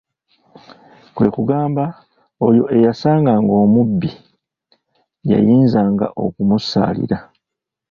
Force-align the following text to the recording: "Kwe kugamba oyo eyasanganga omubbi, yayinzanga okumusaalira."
"Kwe 1.15 1.27
kugamba 1.35 1.83
oyo 2.47 2.63
eyasanganga 2.77 3.53
omubbi, 3.63 4.09
yayinzanga 5.31 6.05
okumusaalira." 6.25 7.17